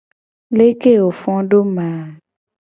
[0.57, 1.89] Leke wo fo do ma?